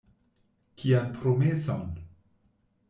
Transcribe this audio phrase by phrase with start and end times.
[0.77, 1.87] Kian promeson?